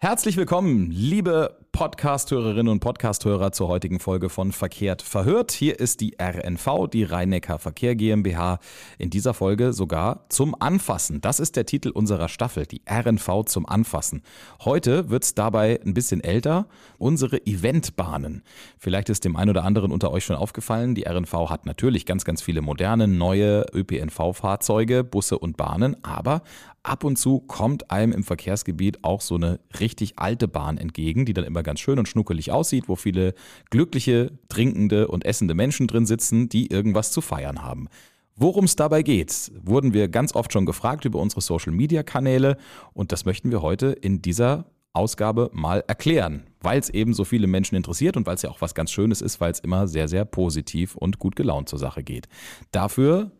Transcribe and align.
Herzlich 0.00 0.36
willkommen, 0.36 0.92
liebe 0.92 1.56
Podcast-Hörerinnen 1.72 2.68
und 2.68 2.78
Podcast-Hörer 2.78 3.50
zur 3.50 3.66
heutigen 3.66 3.98
Folge 3.98 4.28
von 4.28 4.52
Verkehrt 4.52 5.02
verhört. 5.02 5.50
Hier 5.50 5.80
ist 5.80 6.00
die 6.00 6.14
RNV, 6.20 6.86
die 6.92 7.02
Rhein-Neckar 7.02 7.58
Verkehr 7.58 7.96
GmbH. 7.96 8.60
In 8.98 9.10
dieser 9.10 9.34
Folge 9.34 9.72
sogar 9.72 10.24
zum 10.28 10.54
Anfassen. 10.60 11.20
Das 11.20 11.40
ist 11.40 11.56
der 11.56 11.66
Titel 11.66 11.90
unserer 11.90 12.28
Staffel, 12.28 12.64
die 12.64 12.82
RNV 12.88 13.44
zum 13.46 13.66
Anfassen. 13.66 14.22
Heute 14.64 15.10
wird 15.10 15.24
es 15.24 15.34
dabei 15.34 15.80
ein 15.84 15.94
bisschen 15.94 16.22
älter. 16.22 16.68
Unsere 16.98 17.44
Eventbahnen. 17.44 18.44
Vielleicht 18.78 19.08
ist 19.08 19.24
dem 19.24 19.34
einen 19.34 19.50
oder 19.50 19.64
anderen 19.64 19.90
unter 19.90 20.12
euch 20.12 20.24
schon 20.24 20.36
aufgefallen, 20.36 20.94
die 20.94 21.08
RNV 21.08 21.50
hat 21.50 21.66
natürlich 21.66 22.06
ganz, 22.06 22.24
ganz 22.24 22.40
viele 22.40 22.62
moderne, 22.62 23.08
neue 23.08 23.66
ÖPNV-Fahrzeuge, 23.74 25.02
Busse 25.02 25.40
und 25.40 25.56
Bahnen, 25.56 25.96
aber 26.04 26.42
ab 26.88 27.04
und 27.04 27.16
zu 27.16 27.40
kommt 27.40 27.90
einem 27.90 28.12
im 28.12 28.24
Verkehrsgebiet 28.24 29.04
auch 29.04 29.20
so 29.20 29.34
eine 29.34 29.60
richtig 29.78 30.18
alte 30.18 30.48
Bahn 30.48 30.78
entgegen, 30.78 31.26
die 31.26 31.34
dann 31.34 31.44
immer 31.44 31.62
ganz 31.62 31.80
schön 31.80 31.98
und 31.98 32.08
schnuckelig 32.08 32.50
aussieht, 32.50 32.88
wo 32.88 32.96
viele 32.96 33.34
glückliche, 33.70 34.32
trinkende 34.48 35.08
und 35.08 35.24
essende 35.24 35.54
Menschen 35.54 35.86
drin 35.86 36.06
sitzen, 36.06 36.48
die 36.48 36.70
irgendwas 36.70 37.12
zu 37.12 37.20
feiern 37.20 37.62
haben. 37.62 37.88
Worum 38.34 38.64
es 38.64 38.76
dabei 38.76 39.02
geht, 39.02 39.52
wurden 39.62 39.92
wir 39.92 40.08
ganz 40.08 40.34
oft 40.34 40.52
schon 40.52 40.64
gefragt 40.64 41.04
über 41.04 41.18
unsere 41.18 41.40
Social-Media-Kanäle 41.40 42.56
und 42.94 43.12
das 43.12 43.24
möchten 43.24 43.50
wir 43.50 43.62
heute 43.62 43.88
in 43.88 44.22
dieser 44.22 44.66
Ausgabe 44.92 45.50
mal 45.52 45.84
erklären, 45.86 46.44
weil 46.60 46.78
es 46.78 46.88
eben 46.88 47.14
so 47.14 47.24
viele 47.24 47.46
Menschen 47.46 47.74
interessiert 47.76 48.16
und 48.16 48.26
weil 48.26 48.36
es 48.36 48.42
ja 48.42 48.50
auch 48.50 48.60
was 48.60 48.74
ganz 48.74 48.90
Schönes 48.90 49.20
ist, 49.20 49.40
weil 49.40 49.52
es 49.52 49.60
immer 49.60 49.86
sehr, 49.88 50.08
sehr 50.08 50.24
positiv 50.24 50.96
und 50.96 51.18
gut 51.18 51.36
gelaunt 51.36 51.68
zur 51.68 51.78
Sache 51.78 52.02
geht. 52.02 52.28
Dafür 52.72 53.30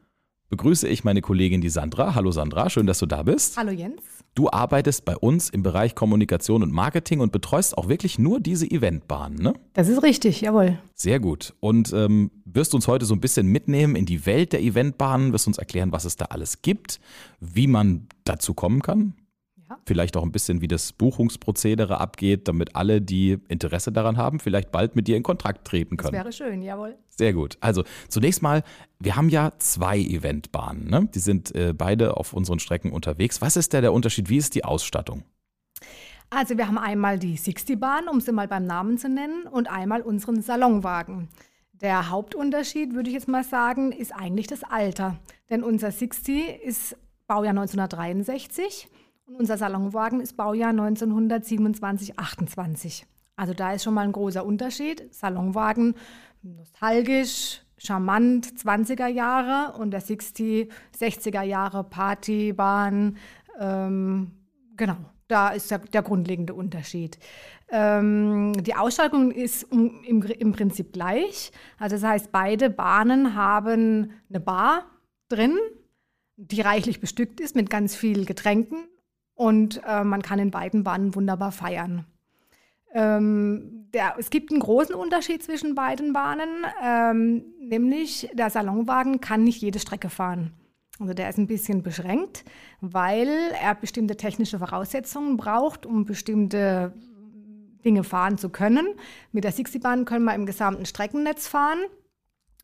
begrüße 0.48 0.88
ich 0.88 1.04
meine 1.04 1.20
Kollegin 1.20 1.60
die 1.60 1.68
Sandra. 1.68 2.14
Hallo 2.14 2.30
Sandra, 2.30 2.70
schön, 2.70 2.86
dass 2.86 2.98
du 2.98 3.06
da 3.06 3.22
bist. 3.22 3.56
Hallo 3.56 3.70
Jens. 3.70 4.02
Du 4.34 4.48
arbeitest 4.50 5.04
bei 5.04 5.16
uns 5.16 5.50
im 5.50 5.62
Bereich 5.62 5.94
Kommunikation 5.94 6.62
und 6.62 6.72
Marketing 6.72 7.20
und 7.20 7.32
betreust 7.32 7.76
auch 7.76 7.88
wirklich 7.88 8.18
nur 8.18 8.40
diese 8.40 8.70
Eventbahnen, 8.70 9.38
ne? 9.38 9.54
Das 9.72 9.88
ist 9.88 10.02
richtig, 10.02 10.40
jawohl. 10.40 10.78
Sehr 10.94 11.18
gut. 11.18 11.54
Und 11.60 11.92
ähm, 11.92 12.30
wirst 12.44 12.74
uns 12.74 12.86
heute 12.86 13.04
so 13.04 13.14
ein 13.14 13.20
bisschen 13.20 13.48
mitnehmen 13.48 13.96
in 13.96 14.06
die 14.06 14.26
Welt 14.26 14.52
der 14.52 14.62
Eventbahnen, 14.62 15.32
wirst 15.32 15.48
uns 15.48 15.58
erklären, 15.58 15.92
was 15.92 16.04
es 16.04 16.16
da 16.16 16.26
alles 16.26 16.62
gibt, 16.62 17.00
wie 17.40 17.66
man 17.66 18.06
dazu 18.24 18.54
kommen 18.54 18.80
kann? 18.80 19.14
Vielleicht 19.86 20.16
auch 20.16 20.22
ein 20.22 20.32
bisschen, 20.32 20.60
wie 20.60 20.68
das 20.68 20.92
Buchungsprozedere 20.92 22.00
abgeht, 22.00 22.48
damit 22.48 22.76
alle, 22.76 23.00
die 23.00 23.38
Interesse 23.48 23.92
daran 23.92 24.16
haben, 24.16 24.40
vielleicht 24.40 24.70
bald 24.70 24.96
mit 24.96 25.08
dir 25.08 25.16
in 25.16 25.22
Kontakt 25.22 25.66
treten 25.66 25.96
können. 25.96 26.12
Das 26.12 26.24
wäre 26.24 26.32
schön, 26.32 26.62
jawohl. 26.62 26.96
Sehr 27.08 27.32
gut. 27.32 27.58
Also 27.60 27.84
zunächst 28.08 28.42
mal, 28.42 28.62
wir 28.98 29.16
haben 29.16 29.28
ja 29.28 29.52
zwei 29.58 29.98
Eventbahnen. 29.98 30.88
Ne? 30.88 31.08
Die 31.14 31.18
sind 31.18 31.54
äh, 31.54 31.74
beide 31.76 32.16
auf 32.16 32.32
unseren 32.32 32.58
Strecken 32.58 32.92
unterwegs. 32.92 33.42
Was 33.42 33.56
ist 33.56 33.74
da 33.74 33.80
der 33.80 33.92
Unterschied? 33.92 34.28
Wie 34.28 34.36
ist 34.36 34.54
die 34.54 34.64
Ausstattung? 34.64 35.24
Also 36.30 36.58
wir 36.58 36.68
haben 36.68 36.78
einmal 36.78 37.18
die 37.18 37.38
60-Bahn, 37.38 38.08
um 38.08 38.20
sie 38.20 38.32
mal 38.32 38.48
beim 38.48 38.64
Namen 38.64 38.98
zu 38.98 39.08
nennen, 39.08 39.44
und 39.44 39.70
einmal 39.70 40.02
unseren 40.02 40.42
Salonwagen. 40.42 41.28
Der 41.72 42.10
Hauptunterschied, 42.10 42.94
würde 42.94 43.08
ich 43.08 43.14
jetzt 43.14 43.28
mal 43.28 43.44
sagen, 43.44 43.92
ist 43.92 44.12
eigentlich 44.12 44.46
das 44.46 44.62
Alter. 44.64 45.16
Denn 45.48 45.62
unser 45.62 45.90
60 45.90 46.62
ist 46.62 46.96
Baujahr 47.26 47.50
1963 47.50 48.88
und 49.28 49.36
unser 49.36 49.58
Salonwagen 49.58 50.20
ist 50.20 50.36
Baujahr 50.36 50.70
1927, 50.70 52.18
28. 52.18 53.06
Also 53.36 53.54
da 53.54 53.72
ist 53.72 53.84
schon 53.84 53.94
mal 53.94 54.04
ein 54.04 54.12
großer 54.12 54.44
Unterschied. 54.44 55.12
Salonwagen 55.14 55.94
nostalgisch, 56.42 57.62
charmant, 57.76 58.46
20er 58.46 59.06
Jahre 59.06 59.78
und 59.78 59.90
der 59.90 60.00
60, 60.00 60.72
60er 60.98 61.42
Jahre 61.42 61.84
Partybahn. 61.84 63.18
Ähm, 63.60 64.30
genau, 64.76 64.96
da 65.28 65.50
ist 65.50 65.70
der, 65.70 65.78
der 65.78 66.02
grundlegende 66.02 66.54
Unterschied. 66.54 67.18
Ähm, 67.70 68.54
die 68.54 68.74
Ausstattung 68.74 69.30
ist 69.30 69.64
im, 69.64 70.22
im 70.22 70.52
Prinzip 70.52 70.94
gleich. 70.94 71.52
Also 71.78 71.96
das 71.96 72.04
heißt, 72.04 72.32
beide 72.32 72.70
Bahnen 72.70 73.34
haben 73.34 74.12
eine 74.30 74.40
Bar 74.40 74.86
drin, 75.28 75.58
die 76.36 76.62
reichlich 76.62 77.00
bestückt 77.00 77.40
ist 77.40 77.54
mit 77.54 77.68
ganz 77.68 77.94
vielen 77.94 78.24
Getränken 78.24 78.88
und 79.38 79.80
äh, 79.86 80.02
man 80.02 80.20
kann 80.20 80.40
in 80.40 80.50
beiden 80.50 80.82
Bahnen 80.82 81.14
wunderbar 81.14 81.52
feiern. 81.52 82.04
Ähm, 82.92 83.86
der, 83.94 84.16
es 84.18 84.30
gibt 84.30 84.50
einen 84.50 84.60
großen 84.60 84.94
Unterschied 84.94 85.44
zwischen 85.44 85.76
beiden 85.76 86.12
Bahnen, 86.12 86.66
ähm, 86.82 87.44
nämlich 87.60 88.28
der 88.34 88.50
Salonwagen 88.50 89.20
kann 89.20 89.44
nicht 89.44 89.62
jede 89.62 89.78
Strecke 89.78 90.10
fahren. 90.10 90.54
Also 90.98 91.14
der 91.14 91.28
ist 91.28 91.38
ein 91.38 91.46
bisschen 91.46 91.84
beschränkt, 91.84 92.44
weil 92.80 93.28
er 93.62 93.76
bestimmte 93.76 94.16
technische 94.16 94.58
Voraussetzungen 94.58 95.36
braucht, 95.36 95.86
um 95.86 96.04
bestimmte 96.04 96.92
Dinge 97.84 98.02
fahren 98.02 98.38
zu 98.38 98.48
können. 98.48 98.88
Mit 99.30 99.44
der 99.44 99.52
Sixty-Bahn 99.52 100.04
können 100.04 100.24
wir 100.24 100.34
im 100.34 100.46
gesamten 100.46 100.84
Streckennetz 100.84 101.46
fahren, 101.46 101.78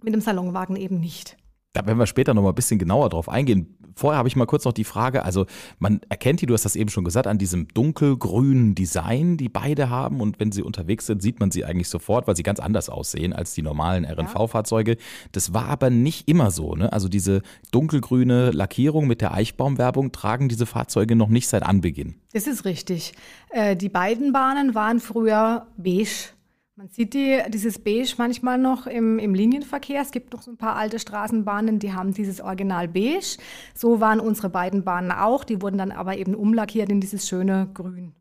mit 0.02 0.12
dem 0.12 0.20
Salonwagen 0.20 0.74
eben 0.74 0.98
nicht. 0.98 1.36
Da 1.74 1.86
werden 1.86 1.98
wir 1.98 2.06
später 2.06 2.32
noch 2.32 2.42
mal 2.42 2.48
ein 2.48 2.54
bisschen 2.54 2.78
genauer 2.78 3.10
drauf 3.10 3.28
eingehen 3.28 3.76
vorher 3.96 4.18
habe 4.18 4.28
ich 4.28 4.36
mal 4.36 4.46
kurz 4.46 4.64
noch 4.64 4.72
die 4.72 4.84
Frage, 4.84 5.24
also 5.24 5.46
man 5.78 6.00
erkennt 6.08 6.40
die, 6.40 6.46
du 6.46 6.54
hast 6.54 6.64
das 6.64 6.76
eben 6.76 6.90
schon 6.90 7.04
gesagt, 7.04 7.26
an 7.26 7.38
diesem 7.38 7.68
dunkelgrünen 7.68 8.74
Design, 8.74 9.36
die 9.36 9.48
beide 9.48 9.90
haben 9.90 10.20
und 10.20 10.40
wenn 10.40 10.52
sie 10.52 10.62
unterwegs 10.62 11.06
sind, 11.06 11.22
sieht 11.22 11.40
man 11.40 11.50
sie 11.50 11.64
eigentlich 11.64 11.88
sofort, 11.88 12.26
weil 12.26 12.36
sie 12.36 12.42
ganz 12.42 12.60
anders 12.60 12.88
aussehen 12.88 13.32
als 13.32 13.54
die 13.54 13.62
normalen 13.62 14.04
RNV-Fahrzeuge. 14.04 14.96
Das 15.32 15.54
war 15.54 15.68
aber 15.68 15.90
nicht 15.90 16.28
immer 16.28 16.50
so, 16.50 16.74
ne? 16.74 16.92
Also 16.92 17.08
diese 17.08 17.42
dunkelgrüne 17.70 18.50
Lackierung 18.50 19.06
mit 19.06 19.20
der 19.20 19.32
Eichbaumwerbung 19.34 20.12
tragen 20.12 20.48
diese 20.48 20.66
Fahrzeuge 20.66 21.16
noch 21.16 21.28
nicht 21.28 21.48
seit 21.48 21.62
Anbeginn. 21.62 22.14
Das 22.32 22.46
ist 22.46 22.64
richtig. 22.64 23.12
Äh, 23.50 23.76
die 23.76 23.88
beiden 23.88 24.32
Bahnen 24.32 24.74
waren 24.74 25.00
früher 25.00 25.66
beige 25.76 26.33
man 26.76 26.88
sieht 26.88 27.14
die, 27.14 27.40
dieses 27.48 27.78
Beige 27.78 28.14
manchmal 28.18 28.58
noch 28.58 28.86
im, 28.86 29.18
im, 29.18 29.34
Linienverkehr. 29.34 30.00
Es 30.00 30.10
gibt 30.10 30.32
noch 30.32 30.42
so 30.42 30.50
ein 30.50 30.56
paar 30.56 30.76
alte 30.76 30.98
Straßenbahnen, 30.98 31.78
die 31.78 31.92
haben 31.92 32.12
dieses 32.12 32.40
Original 32.40 32.88
Beige. 32.88 33.38
So 33.74 34.00
waren 34.00 34.18
unsere 34.18 34.50
beiden 34.50 34.82
Bahnen 34.82 35.12
auch. 35.12 35.44
Die 35.44 35.62
wurden 35.62 35.78
dann 35.78 35.92
aber 35.92 36.16
eben 36.16 36.34
umlackiert 36.34 36.90
in 36.90 37.00
dieses 37.00 37.28
schöne 37.28 37.68
Grün. 37.74 38.14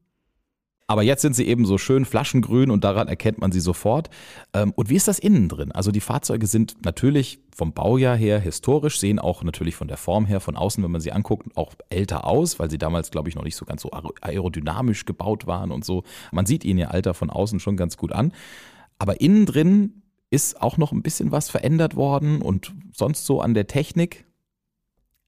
Aber 0.93 1.01
jetzt 1.01 1.23
sind 1.23 1.35
sie 1.35 1.47
eben 1.47 1.65
so 1.65 1.79
schön 1.79 2.05
flaschengrün 2.05 2.69
und 2.69 2.83
daran 2.83 3.07
erkennt 3.07 3.41
man 3.41 3.51
sie 3.51 3.61
sofort. 3.61 4.11
Ähm, 4.53 4.73
und 4.75 4.91
wie 4.91 4.95
ist 4.95 5.07
das 5.07 5.17
innen 5.17 5.49
drin? 5.49 5.71
Also 5.71 5.89
die 5.89 6.01
Fahrzeuge 6.01 6.45
sind 6.45 6.85
natürlich 6.85 7.39
vom 7.51 7.73
Baujahr 7.73 8.15
her 8.15 8.39
historisch, 8.39 8.99
sehen 8.99 9.17
auch 9.17 9.41
natürlich 9.41 9.73
von 9.75 9.87
der 9.87 9.97
Form 9.97 10.27
her 10.27 10.39
von 10.39 10.55
außen, 10.55 10.83
wenn 10.83 10.91
man 10.91 11.01
sie 11.01 11.11
anguckt, 11.11 11.57
auch 11.57 11.73
älter 11.89 12.27
aus, 12.27 12.59
weil 12.59 12.69
sie 12.69 12.77
damals, 12.77 13.09
glaube 13.09 13.27
ich, 13.27 13.33
noch 13.33 13.43
nicht 13.43 13.55
so 13.55 13.65
ganz 13.65 13.81
so 13.81 13.89
aerodynamisch 14.21 15.05
gebaut 15.05 15.47
waren 15.47 15.71
und 15.71 15.83
so. 15.83 16.03
Man 16.31 16.45
sieht 16.45 16.63
ihnen 16.63 16.77
ihr 16.77 16.91
Alter 16.91 17.15
von 17.15 17.31
außen 17.31 17.59
schon 17.59 17.75
ganz 17.75 17.97
gut 17.97 18.11
an. 18.11 18.31
Aber 18.99 19.19
innen 19.19 19.47
drin 19.47 20.03
ist 20.29 20.61
auch 20.61 20.77
noch 20.77 20.91
ein 20.91 21.01
bisschen 21.01 21.31
was 21.31 21.49
verändert 21.49 21.95
worden 21.95 22.39
und 22.39 22.71
sonst 22.91 23.25
so 23.25 23.41
an 23.41 23.55
der 23.55 23.65
Technik. 23.65 24.25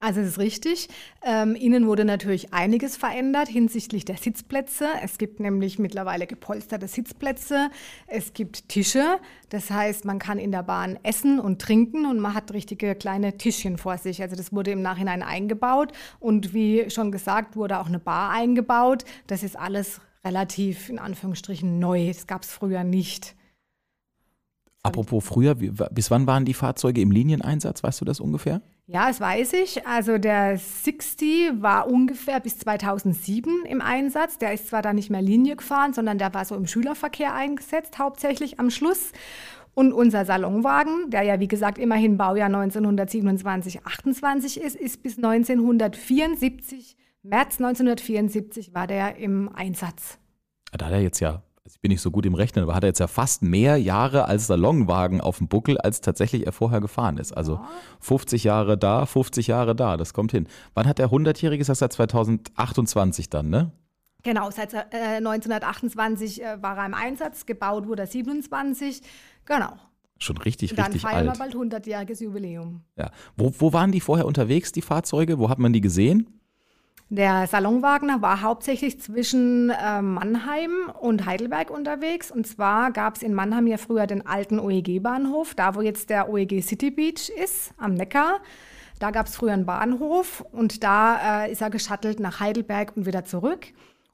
Also 0.01 0.19
es 0.19 0.27
ist 0.27 0.39
richtig. 0.39 0.89
Ähm, 1.23 1.55
innen 1.55 1.87
wurde 1.87 2.05
natürlich 2.05 2.53
einiges 2.53 2.95
verändert 2.95 3.47
hinsichtlich 3.47 4.05
der 4.05 4.17
Sitzplätze. 4.17 4.87
Es 5.01 5.17
gibt 5.17 5.39
nämlich 5.39 5.79
mittlerweile 5.79 6.27
gepolsterte 6.27 6.87
Sitzplätze. 6.87 7.71
Es 8.05 8.33
gibt 8.33 8.69
Tische. 8.69 9.17
Das 9.49 9.71
heißt, 9.71 10.05
man 10.05 10.19
kann 10.19 10.37
in 10.37 10.51
der 10.51 10.63
Bahn 10.63 10.99
essen 11.01 11.39
und 11.39 11.61
trinken 11.61 12.05
und 12.05 12.19
man 12.19 12.33
hat 12.33 12.53
richtige 12.53 12.93
kleine 12.93 13.37
Tischchen 13.37 13.77
vor 13.77 13.97
sich. 13.97 14.21
Also 14.21 14.35
das 14.35 14.53
wurde 14.53 14.71
im 14.71 14.81
Nachhinein 14.81 15.23
eingebaut. 15.23 15.91
Und 16.19 16.53
wie 16.53 16.89
schon 16.89 17.11
gesagt, 17.11 17.55
wurde 17.55 17.79
auch 17.79 17.87
eine 17.87 17.99
Bar 17.99 18.31
eingebaut. 18.31 19.05
Das 19.27 19.43
ist 19.43 19.57
alles 19.57 20.01
relativ 20.23 20.89
in 20.89 20.99
Anführungsstrichen 20.99 21.79
neu. 21.79 22.07
Das 22.07 22.27
gab 22.27 22.43
es 22.43 22.51
früher 22.51 22.83
nicht. 22.83 23.35
Apropos 24.83 25.23
früher, 25.25 25.55
bis 25.55 26.11
wann 26.11 26.27
waren 26.27 26.45
die 26.45 26.53
Fahrzeuge 26.53 27.01
im 27.01 27.09
Linieneinsatz? 27.09 27.81
Weißt 27.81 28.01
du 28.01 28.05
das 28.05 28.19
ungefähr? 28.19 28.61
Ja, 28.87 29.07
das 29.07 29.19
weiß 29.19 29.53
ich. 29.53 29.87
Also 29.87 30.19
der 30.19 30.57
60 30.57 31.53
war 31.61 31.87
ungefähr 31.87 32.39
bis 32.39 32.59
2007 32.59 33.65
im 33.65 33.81
Einsatz. 33.81 34.37
Der 34.37 34.53
ist 34.53 34.67
zwar 34.67 34.83
da 34.83 34.93
nicht 34.93 35.09
mehr 35.09 35.23
Linie 35.23 35.55
gefahren, 35.55 35.93
sondern 35.93 36.19
der 36.19 36.33
war 36.35 36.45
so 36.45 36.55
im 36.55 36.67
Schülerverkehr 36.67 37.33
eingesetzt, 37.33 37.97
hauptsächlich 37.97 38.59
am 38.59 38.69
Schluss. 38.69 39.11
Und 39.73 39.91
unser 39.91 40.23
Salonwagen, 40.23 41.09
der 41.09 41.23
ja 41.23 41.39
wie 41.39 41.47
gesagt 41.47 41.79
immerhin 41.79 42.17
Baujahr 42.17 42.45
1927, 42.45 43.85
28 43.85 44.61
ist, 44.61 44.75
ist 44.75 45.01
bis 45.01 45.17
1974, 45.17 46.95
März 47.23 47.59
1974 47.59 48.73
war 48.75 48.85
der 48.85 49.17
im 49.17 49.49
Einsatz. 49.53 50.19
Da 50.71 50.85
hat 50.85 50.93
er 50.93 51.01
jetzt 51.01 51.19
ja 51.19 51.41
also 51.65 51.77
ich 51.77 51.81
bin 51.81 51.89
nicht 51.89 52.01
so 52.01 52.11
gut 52.11 52.27
im 52.27 52.35
Rechnen, 52.35 52.61
aber 52.63 52.75
hat 52.75 52.83
er 52.83 52.89
jetzt 52.89 52.99
ja 52.99 53.07
fast 53.07 53.41
mehr 53.41 53.77
Jahre 53.77 54.25
als 54.25 54.45
Salonwagen 54.45 55.19
auf 55.19 55.39
dem 55.39 55.47
Buckel, 55.47 55.79
als 55.79 55.99
tatsächlich 55.99 56.45
er 56.45 56.51
vorher 56.51 56.79
gefahren 56.79 57.17
ist. 57.17 57.31
Also 57.31 57.59
50 58.01 58.43
Jahre 58.43 58.77
da, 58.77 59.07
50 59.07 59.47
Jahre 59.47 59.75
da, 59.75 59.97
das 59.97 60.13
kommt 60.13 60.31
hin. 60.31 60.47
Wann 60.75 60.87
hat 60.87 60.99
der 60.99 61.09
100-Jährige, 61.09 61.61
ist 61.61 61.69
das 61.69 61.79
seit 61.79 61.91
2028 61.93 63.31
dann, 63.31 63.49
ne? 63.49 63.71
Genau, 64.21 64.51
seit 64.51 64.73
äh, 64.73 65.17
1928 65.17 66.43
äh, 66.43 66.61
war 66.61 66.77
er 66.77 66.85
im 66.85 66.93
Einsatz, 66.93 67.47
gebaut 67.47 67.87
wurde 67.87 68.03
er 68.03 68.07
27, 68.07 69.01
genau. 69.45 69.73
Schon 70.19 70.37
richtig, 70.37 70.75
dann 70.75 70.91
richtig 70.91 71.03
alt. 71.03 71.25
Dann 71.25 71.35
feiern 71.35 71.53
wir 71.53 71.67
bald 71.67 71.83
100-jähriges 71.83 72.23
Jubiläum. 72.23 72.81
Ja. 72.95 73.09
Wo, 73.37 73.51
wo 73.57 73.73
waren 73.73 73.91
die 73.91 74.01
vorher 74.01 74.27
unterwegs, 74.27 74.71
die 74.71 74.83
Fahrzeuge? 74.83 75.39
Wo 75.39 75.49
hat 75.49 75.57
man 75.57 75.73
die 75.73 75.81
gesehen? 75.81 76.39
Der 77.09 77.45
Salonwagen 77.45 78.21
war 78.23 78.41
hauptsächlich 78.41 78.99
zwischen 78.99 79.69
äh, 79.69 80.01
Mannheim 80.01 80.71
und 80.99 81.27
Heidelberg 81.27 81.69
unterwegs. 81.69 82.31
Und 82.31 82.47
zwar 82.47 82.91
gab 82.91 83.17
es 83.17 83.21
in 83.21 83.35
Mannheim 83.35 83.67
ja 83.67 83.77
früher 83.77 84.07
den 84.07 84.25
alten 84.25 84.59
OEG-Bahnhof, 84.59 85.53
da 85.53 85.75
wo 85.75 85.81
jetzt 85.81 86.09
der 86.09 86.29
OEG 86.29 86.63
City 86.63 86.89
Beach 86.89 87.29
ist, 87.29 87.73
am 87.77 87.93
Neckar. 87.93 88.39
Da 88.97 89.11
gab 89.11 89.27
es 89.27 89.35
früher 89.35 89.53
einen 89.53 89.67
Bahnhof 89.67 90.43
und 90.51 90.83
da 90.83 91.43
äh, 91.43 91.51
ist 91.51 91.61
er 91.61 91.69
geschattelt 91.69 92.19
nach 92.19 92.39
Heidelberg 92.39 92.93
und 92.95 93.05
wieder 93.05 93.23
zurück. 93.23 93.67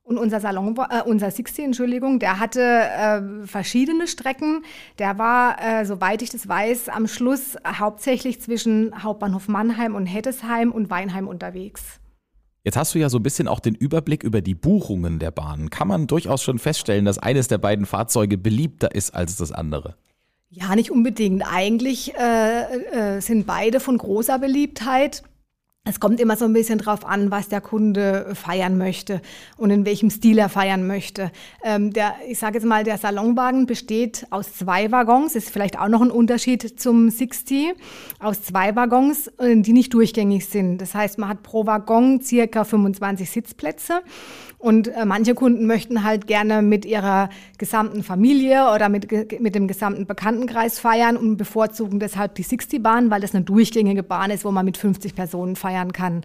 Und 0.04 0.18
unser 0.18 0.42
Salon, 0.42 0.76
äh, 0.90 1.02
unser 1.04 1.32
60, 1.32 1.64
Entschuldigung, 1.64 2.20
der 2.20 2.42
hatte 2.42 2.62
äh, 2.62 3.48
verschiedene 3.48 4.08
Strecken. 4.08 4.66
Der 5.00 5.18
war, 5.18 5.64
äh, 5.64 5.86
soweit 5.86 6.22
ich 6.24 6.32
das 6.32 6.46
weiß, 6.46 6.90
am 6.90 7.08
Schluss 7.08 7.56
hauptsächlich 7.66 8.42
zwischen 8.42 9.02
Hauptbahnhof 9.02 9.48
Mannheim 9.48 9.96
und 9.96 10.08
Hettesheim 10.08 10.74
und 10.74 10.90
Weinheim 10.90 11.30
unterwegs. 11.30 12.01
Jetzt 12.64 12.78
hast 12.78 12.94
du 12.94 13.00
ja 13.00 13.10
so 13.10 13.18
ein 13.18 13.24
bisschen 13.24 13.48
auch 13.48 13.60
den 13.60 13.74
Überblick 13.74 14.24
über 14.24 14.42
die 14.42 14.54
Buchungen 14.54 15.18
der 15.18 15.32
Bahnen. 15.32 15.72
Kann 15.72 15.88
man 15.88 16.06
durchaus 16.06 16.44
schon 16.44 16.60
feststellen, 16.60 17.06
dass 17.06 17.18
eines 17.18 17.48
der 17.48 17.58
beiden 17.58 17.88
Fahrzeuge 17.88 18.38
beliebter 18.38 18.94
ist 18.94 19.16
als 19.16 19.36
das 19.36 19.52
andere? 19.52 19.96
Ja, 20.50 20.76
nicht 20.76 20.92
unbedingt. 20.92 21.44
Eigentlich 21.50 22.14
äh, 22.16 23.16
äh, 23.16 23.22
sind 23.22 23.48
beide 23.48 23.80
von 23.80 23.98
großer 23.98 24.38
Beliebtheit. 24.38 25.24
Es 25.84 26.00
kommt 26.00 26.20
immer 26.20 26.38
so 26.38 26.46
ein 26.46 26.54
bisschen 26.54 26.78
drauf 26.78 27.08
an, 27.08 27.32
was 27.32 27.50
der 27.50 27.60
Kunde 27.60 28.36
feiern 28.36 28.78
möchte 28.78 29.20
und 29.58 29.72
in 29.72 29.84
welchem 29.84 30.12
Stil 30.12 30.38
er 30.38 30.48
feiern 30.48 30.86
möchte. 30.86 31.32
Ähm, 31.64 31.92
der, 31.92 32.14
ich 32.30 32.38
sage 32.38 32.60
jetzt 32.60 32.66
mal, 32.66 32.84
der 32.84 33.00
Salonwagen 33.00 33.66
besteht 33.66 34.28
aus 34.30 34.54
zwei 34.54 34.92
Waggons, 34.92 35.36
ist 35.36 35.50
vielleicht 35.50 35.80
auch 35.80 35.88
noch 35.88 36.04
ein 36.04 36.12
Unterschied 36.12 36.80
zum 36.80 37.10
60, 37.10 37.74
aus 38.20 38.44
zwei 38.44 38.76
Waggons, 38.76 39.30
äh, 39.40 39.60
die 39.60 39.74
nicht 39.74 39.92
durchgängig 39.96 40.46
sind. 40.46 40.78
Das 40.78 40.94
heißt, 40.94 41.18
man 41.18 41.30
hat 41.30 41.42
pro 41.42 41.66
Waggon 41.66 42.22
circa 42.22 42.64
25 42.64 43.28
Sitzplätze 43.32 44.04
und 44.62 44.90
äh, 44.90 45.06
manche 45.06 45.34
Kunden 45.34 45.66
möchten 45.66 46.04
halt 46.04 46.28
gerne 46.28 46.62
mit 46.62 46.86
ihrer 46.86 47.30
gesamten 47.58 48.04
Familie 48.04 48.72
oder 48.72 48.90
mit, 48.90 49.12
mit 49.42 49.56
dem 49.56 49.68
gesamten 49.68 50.06
Bekanntenkreis 50.06 50.78
feiern 50.78 51.18
und 51.18 51.38
bevorzugen 51.38 52.00
deshalb 52.00 52.36
die 52.36 52.46
60-Bahn, 52.46 53.10
weil 53.10 53.22
das 53.22 53.34
eine 53.34 53.44
durchgängige 53.44 54.04
Bahn 54.04 54.30
ist, 54.30 54.46
wo 54.46 54.52
man 54.52 54.64
mit 54.64 54.78
50 54.78 55.16
Personen 55.16 55.56
feiern 55.72 55.94
kann. 55.94 56.24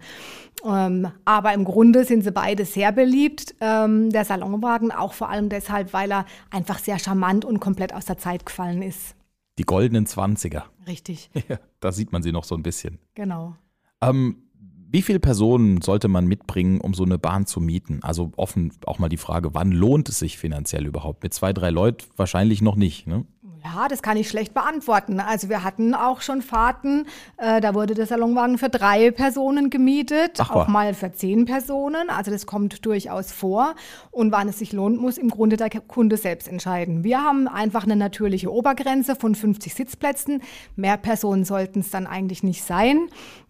Ähm, 0.65 1.07
aber 1.25 1.53
im 1.53 1.63
Grunde 1.63 2.03
sind 2.03 2.23
sie 2.23 2.31
beide 2.31 2.65
sehr 2.65 2.91
beliebt. 2.91 3.55
Ähm, 3.61 4.09
der 4.09 4.25
Salonwagen 4.25 4.91
auch 4.91 5.13
vor 5.13 5.29
allem 5.29 5.49
deshalb, 5.49 5.93
weil 5.93 6.11
er 6.11 6.25
einfach 6.49 6.79
sehr 6.79 6.99
charmant 6.99 7.45
und 7.45 7.59
komplett 7.59 7.93
aus 7.93 8.05
der 8.05 8.17
Zeit 8.17 8.45
gefallen 8.45 8.81
ist. 8.81 9.15
Die 9.57 9.63
goldenen 9.63 10.05
Zwanziger. 10.05 10.65
Richtig. 10.87 11.29
Ja, 11.49 11.59
da 11.79 11.91
sieht 11.91 12.11
man 12.11 12.23
sie 12.23 12.31
noch 12.31 12.43
so 12.43 12.55
ein 12.55 12.63
bisschen. 12.63 12.99
Genau. 13.15 13.55
Ähm, 14.01 14.43
wie 14.89 15.01
viele 15.01 15.19
Personen 15.19 15.81
sollte 15.81 16.07
man 16.07 16.27
mitbringen, 16.27 16.81
um 16.81 16.93
so 16.93 17.03
eine 17.03 17.17
Bahn 17.17 17.45
zu 17.45 17.59
mieten? 17.59 17.99
Also 18.03 18.31
offen 18.37 18.73
auch 18.85 18.99
mal 18.99 19.09
die 19.09 19.17
Frage, 19.17 19.53
wann 19.53 19.71
lohnt 19.71 20.09
es 20.09 20.19
sich 20.19 20.37
finanziell 20.37 20.85
überhaupt? 20.85 21.23
Mit 21.23 21.33
zwei, 21.33 21.53
drei 21.53 21.69
Leuten 21.69 22.05
wahrscheinlich 22.15 22.61
noch 22.61 22.75
nicht. 22.75 23.05
Ne? 23.05 23.25
Ja, 23.73 23.87
das 23.89 24.01
kann 24.01 24.15
ich 24.15 24.29
schlecht 24.29 24.53
beantworten. 24.53 25.19
Also 25.19 25.49
wir 25.49 25.63
hatten 25.63 25.93
auch 25.93 26.21
schon 26.21 26.41
Fahrten, 26.41 27.05
äh, 27.35 27.59
da 27.59 27.75
wurde 27.75 27.95
der 27.95 28.05
Salonwagen 28.05 28.57
für 28.57 28.69
drei 28.69 29.11
Personen 29.11 29.69
gemietet, 29.69 30.37
Ach, 30.39 30.51
auch 30.51 30.67
mal 30.67 30.93
für 30.93 31.11
zehn 31.11 31.43
Personen. 31.45 32.09
Also 32.09 32.31
das 32.31 32.45
kommt 32.45 32.85
durchaus 32.85 33.31
vor. 33.33 33.75
Und 34.09 34.31
wann 34.31 34.47
es 34.47 34.59
sich 34.59 34.71
lohnt, 34.71 35.01
muss 35.01 35.17
im 35.17 35.29
Grunde 35.29 35.57
der 35.57 35.69
Kunde 35.69 36.15
selbst 36.15 36.47
entscheiden. 36.47 37.03
Wir 37.03 37.21
haben 37.21 37.49
einfach 37.49 37.83
eine 37.83 37.97
natürliche 37.97 38.53
Obergrenze 38.53 39.17
von 39.17 39.35
50 39.35 39.73
Sitzplätzen. 39.73 40.41
Mehr 40.77 40.95
Personen 40.95 41.43
sollten 41.43 41.81
es 41.81 41.89
dann 41.89 42.07
eigentlich 42.07 42.43
nicht 42.43 42.63
sein. 42.63 43.09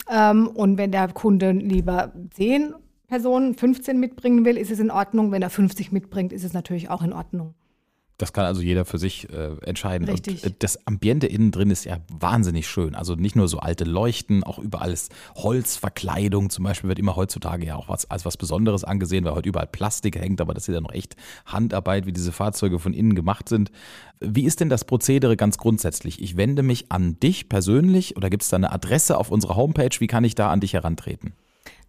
Ähm, 0.10 0.48
und 0.48 0.80
wenn 0.80 0.92
der 0.92 1.10
Kunde 1.10 1.52
lieber 1.52 2.12
zehn 2.32 2.74
Personen, 3.08 3.54
15 3.54 4.00
mitbringen 4.00 4.46
will, 4.46 4.58
ist 4.58 4.72
es 4.72 4.80
in 4.80 4.90
Ordnung. 4.90 5.32
Wenn 5.32 5.44
er 5.44 5.52
50 5.52 5.92
mitbringt, 5.92 6.34
ist 6.34 6.44
es 6.44 6.54
natürlich 6.54 6.90
auch 6.90 7.04
in 7.04 7.14
Ordnung. 7.14 7.54
Das 8.18 8.34
kann 8.34 8.46
also 8.46 8.62
jeder 8.62 8.84
für 8.84 8.98
sich 8.98 9.30
äh, 9.30 9.56
entscheiden. 9.62 10.10
Richtig. 10.10 10.44
Und 10.44 10.52
äh, 10.52 10.56
das 10.58 10.88
Ambiente 10.88 11.28
innen 11.28 11.52
drin 11.52 11.70
ist 11.70 11.86
ja 11.86 11.98
wahnsinnig 12.12 12.68
schön. 12.68 12.96
Also 12.96 13.14
nicht 13.14 13.36
nur 13.36 13.48
so 13.48 13.60
alte 13.60 13.84
Leuchten, 13.84 14.44
auch 14.44 14.58
überall 14.58 14.92
ist 14.92 15.14
Holzverkleidung 15.36 16.50
zum 16.50 16.64
Beispiel 16.64 16.88
wird 16.88 16.98
immer 16.98 17.16
heutzutage 17.16 17.68
ja 17.68 17.76
auch 17.76 17.90
was, 17.90 18.10
als 18.10 18.26
was 18.26 18.36
Besonderes 18.38 18.84
angesehen, 18.84 19.24
weil 19.24 19.36
heute 19.36 19.50
überall 19.50 19.68
Plastik 19.68 20.20
hängt, 20.20 20.42
aber 20.42 20.56
das 20.56 20.68
ist 20.68 20.74
ja 20.74 20.82
noch 20.82 20.94
echt 20.94 21.16
Handarbeit, 21.46 22.08
wie 22.08 22.14
diese 22.14 22.32
Fahrzeuge 22.32 22.80
von 22.80 22.94
innen 22.94 23.14
gemacht 23.14 23.50
sind. 23.50 23.72
Wie 24.20 24.46
ist 24.46 24.62
denn 24.62 24.70
das 24.70 24.86
Prozedere 24.86 25.38
ganz 25.38 25.60
grundsätzlich? 25.60 26.20
Ich 26.20 26.38
wende 26.38 26.64
mich 26.64 26.92
an 26.92 27.20
dich 27.20 27.50
persönlich 27.50 28.18
oder 28.18 28.32
gibt 28.32 28.42
es 28.42 28.50
da 28.50 28.58
eine 28.58 28.72
Adresse 28.72 29.18
auf 29.18 29.30
unserer 29.30 29.56
Homepage? 29.56 29.96
Wie 30.00 30.08
kann 30.08 30.24
ich 30.24 30.34
da 30.34 30.50
an 30.50 30.60
dich 30.60 30.74
herantreten? 30.74 31.34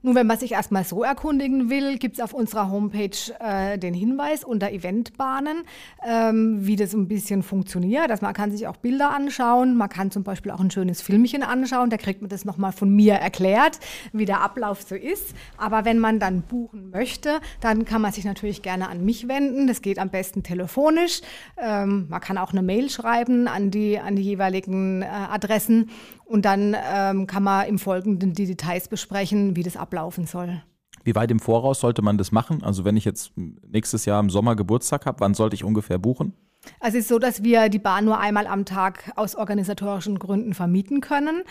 Nun, 0.01 0.15
wenn 0.15 0.29
man 0.29 0.39
sich 0.39 0.53
erstmal 0.53 0.85
so 0.85 1.03
erkundigen 1.03 1.71
will, 1.71 1.99
gibt 1.99 2.15
es 2.15 2.21
auf 2.21 2.33
unserer 2.33 2.71
Homepage 2.71 3.11
äh, 3.41 3.79
den 3.79 3.95
Hinweis 3.95 4.45
unter 4.45 4.71
Eventbahnen, 4.71 5.65
ähm, 6.07 6.65
wie 6.65 6.77
das 6.77 6.95
ein 6.95 7.09
bisschen 7.09 7.43
funktioniert. 7.43 8.09
Also 8.09 8.25
man 8.25 8.33
kann 8.33 8.53
sich 8.53 8.69
auch 8.69 8.77
Bilder 8.77 9.11
anschauen, 9.11 9.77
man 9.77 9.89
kann 9.89 10.13
zum 10.13 10.23
Beispiel 10.23 10.53
auch 10.53 10.61
ein 10.61 10.71
schönes 10.71 11.03
Filmchen 11.03 11.43
anschauen, 11.43 11.91
da 11.91 11.97
kriegt 11.97 12.23
man 12.23 12.29
das 12.29 12.45
nochmal 12.45 12.71
von 12.71 12.95
mir 12.95 13.15
erklärt, 13.15 13.81
wie 14.13 14.25
der 14.25 14.41
Ablauf 14.41 14.83
so 14.83 14.95
ist. 14.95 15.35
Aber 15.57 15.85
wenn 15.85 15.99
man 15.99 16.21
dann 16.21 16.43
buchen 16.43 16.91
möchte, 16.91 17.41
dann 17.61 17.85
kann 17.85 18.01
man 18.01 18.13
sich 18.13 18.25
natürlich 18.25 18.63
gerne 18.63 18.89
an 18.89 19.05
mich 19.05 19.27
wenden. 19.27 19.67
Das 19.67 19.83
geht 19.83 19.99
am 19.99 20.11
besten 20.11 20.45
telefonisch. 20.45 21.23
Ähm, 21.57 22.07
man 22.09 22.21
kann 22.21 22.39
auch 22.39 22.53
eine 22.53 22.63
Mail 22.63 22.89
schreiben 22.89 23.49
an 23.49 23.73
die, 23.73 23.99
an 23.99 24.15
die 24.15 24.23
jeweiligen 24.23 25.03
äh, 25.03 25.07
Adressen 25.07 25.91
und 26.29 26.45
dann 26.45 26.77
ähm, 26.79 27.27
kann 27.27 27.43
man 27.43 27.67
im 27.67 27.79
Folgenden 27.79 28.35
die 28.35 28.47
Details 28.47 28.89
besprechen, 28.89 29.57
wie 29.57 29.63
das 29.63 29.77
ablaufen 29.77 30.27
soll. 30.27 30.63
Wie 31.05 31.15
weit 31.15 31.31
im 31.31 31.41
Voraus 31.41 31.81
sollte 31.81 32.03
man 32.03 32.19
das 32.19 32.33
machen? 32.33 32.63
Also 32.63 32.85
wenn 32.85 32.97
ich 32.97 33.05
jetzt 33.05 33.33
nächstes 33.37 34.05
Jahr 34.05 34.21
im 34.21 34.31
Sommer 34.31 34.55
Geburtstag 34.55 35.07
habe, 35.07 35.21
wann 35.21 35.35
sollte 35.35 35.55
ich 35.55 35.65
ungefähr 35.65 35.99
buchen? 35.99 36.35
Also 36.81 36.99
es 36.99 37.05
ist 37.05 37.09
so, 37.09 37.19
dass 37.19 37.43
wir 37.43 37.69
die 37.69 37.79
Bahn 37.79 38.05
nur 38.05 38.19
einmal 38.19 38.47
am 38.47 38.65
Tag 38.65 39.13
aus 39.17 39.35
organisatorischen 39.35 40.19
Gründen 40.19 40.55
vermieten 40.55 41.01
können. 41.01 41.43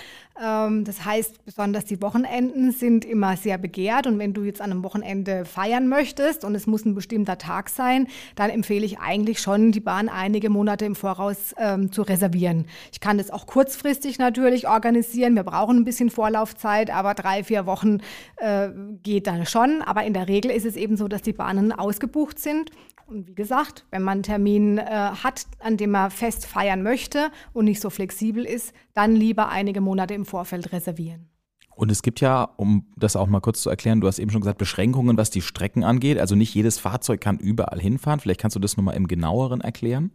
Ähm, 0.42 0.84
das 0.84 1.06
heißt, 1.06 1.46
besonders 1.46 1.86
die 1.86 2.02
Wochenenden 2.02 2.72
sind 2.72 3.06
immer 3.06 3.38
sehr 3.38 3.58
begehrt. 3.58 4.08
Und 4.08 4.20
wenn 4.20 4.34
du 4.34 4.44
jetzt 4.44 4.62
an 4.62 4.72
einem 4.72 4.84
Wochenende 4.84 5.46
feiern 5.46 5.88
möchtest 5.88 6.44
und 6.44 6.56
es 6.56 6.68
muss 6.68 6.86
ein 6.86 6.96
bestimmter 6.96 7.38
Tag 7.38 7.70
sein, 7.70 8.08
dann 8.36 8.50
empfehle 8.50 8.86
ich 8.86 9.00
eigentlich 9.00 9.40
schon, 9.40 9.72
die 9.72 9.80
Bahn 9.80 10.10
einige 10.10 10.50
Monate 10.50 10.86
im 10.86 10.96
Voraus 10.96 11.54
ähm, 11.58 11.92
zu 11.92 12.02
reservieren. 12.02 12.66
Ich 12.92 13.00
kann 13.00 13.18
das 13.18 13.32
auch 13.32 13.48
kurzfristig 13.48 14.20
natürlich 14.20 14.68
organisieren. 14.68 15.36
Wir 15.36 15.44
brauchen 15.44 15.78
ein 15.78 15.86
bisschen 15.86 16.10
Vorlaufzeit, 16.10 16.90
aber 16.90 17.14
drei, 17.14 17.44
vier 17.44 17.66
Wochen 17.66 18.00
äh, 18.38 18.70
geht 19.04 19.28
dann 19.28 19.46
schon. 19.46 19.82
Aber 19.82 20.04
in 20.04 20.14
der 20.14 20.28
Regel 20.28 20.52
ist 20.52 20.66
es 20.66 20.76
eben 20.76 20.98
so, 20.98 21.08
dass 21.08 21.22
die 21.22 21.34
Bahnen 21.34 21.72
ausgebucht 21.72 22.40
sind. 22.40 22.72
Und 23.08 23.26
wie 23.26 23.36
gesagt, 23.36 23.86
wenn 23.90 24.02
man 24.02 24.16
einen 24.16 24.24
Termin 24.24 24.78
äh, 24.80 25.07
hat, 25.24 25.46
an 25.60 25.78
dem 25.78 25.92
man 25.92 26.12
fest 26.12 26.46
feiern 26.46 26.84
möchte 26.84 27.32
und 27.54 27.66
nicht 27.66 27.82
so 27.82 27.90
flexibel 27.90 28.46
ist, 28.46 28.74
dann 28.94 29.16
lieber 29.16 29.50
einige 29.50 29.82
Monate 29.82 30.14
im 30.14 30.26
Vorfeld 30.26 30.72
reservieren. 30.72 31.30
Und 31.76 31.92
es 31.92 32.02
gibt 32.02 32.22
ja, 32.22 32.44
um 32.58 32.88
das 32.96 33.16
auch 33.16 33.28
mal 33.28 33.40
kurz 33.40 33.62
zu 33.62 33.70
erklären, 33.70 34.02
du 34.02 34.08
hast 34.08 34.18
eben 34.18 34.32
schon 34.32 34.42
gesagt, 34.42 34.58
Beschränkungen, 34.58 35.16
was 35.16 35.30
die 35.30 35.44
Strecken 35.44 35.84
angeht. 35.84 36.20
Also 36.20 36.34
nicht 36.34 36.56
jedes 36.56 36.80
Fahrzeug 36.80 37.22
kann 37.22 37.38
überall 37.38 37.80
hinfahren. 37.80 38.20
Vielleicht 38.20 38.42
kannst 38.42 38.56
du 38.56 38.60
das 38.60 38.78
nochmal 38.78 38.96
im 38.96 39.08
genaueren 39.08 39.62
erklären? 39.62 40.12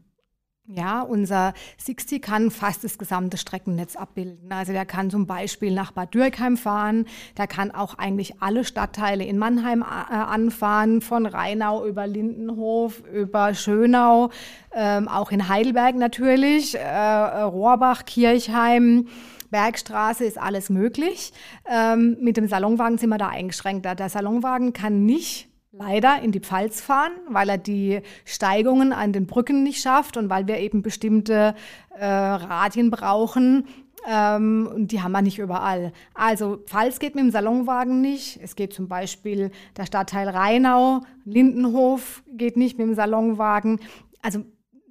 Ja, 0.69 1.03
unser 1.03 1.55
60 1.79 2.23
kann 2.23 2.53
fast 2.53 2.85
das 2.85 2.97
gesamte 2.97 3.37
Streckennetz 3.37 3.97
abbilden. 3.97 4.53
Also 4.53 4.73
der 4.73 4.87
kann 4.87 5.11
zum 5.11 5.27
Beispiel 5.27 5.75
nach 5.75 5.91
Bad 5.91 6.15
Dürkheim 6.15 6.57
fahren, 6.57 7.07
der 7.37 7.49
kann 7.49 7.73
auch 7.73 7.99
eigentlich 7.99 8.41
alle 8.41 8.65
Stadtteile 8.65 9.25
in 9.25 9.39
Mannheim 9.39 9.83
äh, 9.83 10.15
anfahren, 10.15 11.01
von 11.01 11.27
Rheinau 11.27 11.85
über 11.85 12.07
Lindenhof, 12.07 13.03
über 13.13 13.55
Schönau, 13.55 14.31
ähm, 14.73 15.09
auch 15.09 15.33
in 15.33 15.49
Heidelberg 15.49 15.97
natürlich, 15.97 16.77
äh, 16.79 17.43
Rohrbach, 17.43 18.05
Kirchheim. 18.05 19.09
Bergstraße 19.51 20.25
ist 20.25 20.39
alles 20.39 20.71
möglich. 20.71 21.33
Ähm, 21.69 22.17
mit 22.21 22.37
dem 22.39 22.47
Salonwagen 22.47 22.99
sind 22.99 23.11
wir 23.11 23.19
da 23.19 23.29
eingeschränkt. 23.29 23.85
Der 23.85 24.09
Salonwagen 24.09 24.73
kann 24.73 25.05
nicht 25.05 25.52
leider 25.83 26.23
in 26.23 26.33
die 26.33 26.41
Pfalz 26.41 26.81
fahren, 26.81 27.13
weil 27.29 27.49
er 27.49 27.59
die 27.59 28.01
Steigungen 28.25 28.93
an 28.93 29.13
den 29.13 29.27
Brücken 29.27 29.63
nicht 29.63 29.83
schafft 29.83 30.17
und 30.17 30.31
weil 30.31 30.47
wir 30.47 30.59
eben 30.59 30.83
bestimmte 30.83 31.55
äh, 31.99 32.07
Radien 32.07 32.91
brauchen. 32.91 33.67
Ähm, 34.09 34.69
und 34.73 34.93
die 34.93 35.01
haben 35.01 35.13
wir 35.13 35.23
nicht 35.23 35.39
überall. 35.39 35.93
Also 36.15 36.59
Pfalz 36.67 36.99
geht 36.99 37.15
mit 37.15 37.25
dem 37.25 37.31
Salonwagen 37.31 38.01
nicht. 38.01 38.41
Es 38.43 38.57
geht 38.57 38.73
zum 38.73 38.89
Beispiel 38.89 39.51
der 39.77 39.87
Stadtteil 39.87 40.29
Rheinau, 40.29 41.01
Lindenhof 41.25 42.23
geht 42.33 42.57
nicht 42.57 42.79
mit 42.79 42.87
dem 42.87 42.95
Salonwagen. 42.95 43.81
Also 44.21 44.45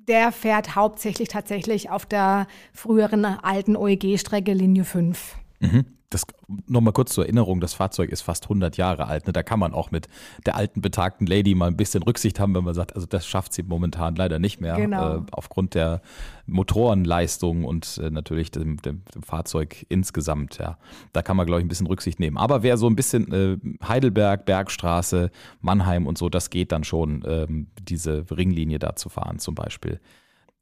der 0.08 0.32
fährt 0.32 0.76
hauptsächlich 0.76 1.30
tatsächlich 1.30 1.90
auf 1.90 2.06
der 2.06 2.48
früheren 2.74 3.26
alten 3.26 3.76
OEG-Strecke 3.76 4.54
Linie 4.54 4.84
5. 4.84 5.36
Mhm. 5.60 5.86
Das 6.12 6.26
nochmal 6.68 6.94
kurz 6.94 7.14
zur 7.14 7.24
Erinnerung, 7.24 7.60
das 7.62 7.74
Fahrzeug 7.74 8.12
ist 8.12 8.22
fast 8.22 8.44
100 8.46 8.78
Jahre 8.78 9.08
alt. 9.08 9.26
Ne? 9.26 9.34
Da 9.34 9.44
kann 9.44 9.60
man 9.60 9.74
auch 9.74 9.92
mit 9.92 10.08
der 10.46 10.56
alten 10.56 10.82
betagten 10.82 11.26
Lady 11.26 11.56
mal 11.56 11.68
ein 11.68 11.78
bisschen 11.78 12.04
Rücksicht 12.04 12.40
haben, 12.40 12.54
wenn 12.54 12.64
man 12.64 12.74
sagt, 12.74 12.96
also 12.96 13.08
das 13.08 13.26
schafft 13.26 13.54
sie 13.54 13.64
momentan 13.64 14.16
leider 14.16 14.38
nicht 14.38 14.62
mehr 14.62 14.76
Genau. 14.76 15.18
äh, 15.18 15.22
aufgrund 15.32 15.74
der 15.74 16.02
Motorenleistung 16.48 17.64
und 17.66 17.98
äh, 18.04 18.10
natürlich 18.10 18.52
dem, 18.52 18.78
dem, 18.82 19.04
dem 19.16 19.24
Fahrzeug 19.24 19.86
insgesamt. 19.90 20.58
Ja, 20.60 20.78
da 21.14 21.22
kann 21.22 21.38
man 21.38 21.46
glaube 21.46 21.62
ich 21.62 21.66
ein 21.66 21.70
bisschen 21.70 21.88
Rücksicht 21.88 22.20
nehmen. 22.20 22.38
Aber 22.38 22.62
wer 22.64 22.78
so 22.78 22.88
ein 22.88 22.96
bisschen 22.96 23.32
äh, 23.32 23.58
Heidelberg, 23.88 24.46
Bergstraße, 24.46 25.32
Mannheim 25.62 26.08
und 26.08 26.18
so, 26.18 26.30
das 26.30 26.50
geht 26.50 26.72
dann 26.72 26.84
schon, 26.84 27.24
ähm, 27.26 27.68
diese 27.82 28.26
Ringlinie 28.30 28.80
da 28.80 28.96
zu 28.96 29.10
fahren 29.10 29.40
zum 29.40 29.56
Beispiel. 29.56 30.00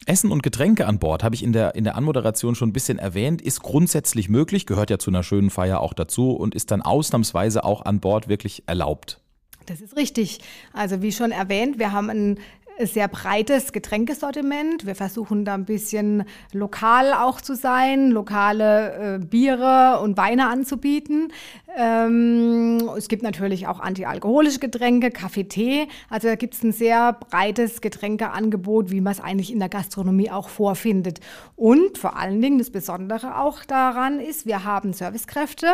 Essen 0.06 0.32
und 0.32 0.44
Getränke 0.44 0.88
an 0.88 1.00
Bord, 1.00 1.24
habe 1.24 1.36
ich 1.36 1.44
in 1.44 1.54
der, 1.54 1.76
in 1.76 1.84
der 1.84 1.96
Anmoderation 1.96 2.56
schon 2.56 2.70
ein 2.70 2.74
bisschen 2.74 3.00
erwähnt, 3.00 3.42
ist 3.42 3.62
grundsätzlich 3.62 4.30
möglich, 4.30 4.66
gehört 4.66 4.90
ja 4.90 4.98
zu 4.98 5.12
einer 5.12 5.24
schönen 5.24 5.50
Feier 5.50 5.82
auch 5.82 5.94
dazu 5.94 6.32
und 6.32 6.56
ist 6.56 6.72
dann 6.72 6.82
ausnahmsweise 6.82 7.64
auch 7.64 7.86
an 7.86 8.00
Bord 8.00 8.28
wirklich 8.28 8.64
erlaubt. 8.66 9.20
Das 9.66 9.82
ist 9.82 9.96
richtig. 9.96 10.40
Also 10.74 11.04
wie 11.04 11.12
schon 11.12 11.32
erwähnt, 11.32 11.78
wir 11.78 11.92
haben 11.92 12.10
ein 12.10 12.40
sehr 12.86 13.08
breites 13.08 13.74
Getränkesortiment. 13.74 14.86
Wir 14.86 14.96
versuchen 14.96 15.44
da 15.44 15.54
ein 15.54 15.66
bisschen 15.66 16.24
lokal 16.54 17.14
auch 17.14 17.42
zu 17.42 17.56
sein, 17.56 18.10
lokale 18.12 19.18
äh, 19.18 19.26
Biere 19.26 20.00
und 20.02 20.18
Weine 20.18 20.48
anzubieten. 20.48 21.34
Ähm, 21.76 22.90
es 22.98 23.10
gibt 23.10 23.22
natürlich 23.22 23.68
auch 23.68 23.80
antialkoholische 23.80 24.60
Getränke, 24.60 25.12
Kaffee, 25.12 25.44
Tee. 25.44 25.88
Also 26.10 26.30
da 26.30 26.36
gibt 26.36 26.54
es 26.54 26.64
ein 26.64 26.72
sehr 26.72 27.14
breites 27.14 27.82
Getränkeangebot, 27.82 28.92
wie 28.92 29.02
man 29.02 29.14
es 29.14 29.20
eigentlich 29.20 29.52
in 29.52 29.60
der 29.60 29.70
Gastronomie 29.70 30.32
auch 30.32 30.50
vorfindet. 30.50 31.20
Und 31.56 31.98
vor 31.98 32.18
allen 32.18 32.42
Dingen 32.42 32.60
das 32.60 32.70
Besondere 32.70 33.38
auch 33.38 33.66
daran 33.66 34.20
ist, 34.20 34.46
wir 34.46 34.64
haben 34.64 34.94
Servicekräfte, 34.94 35.68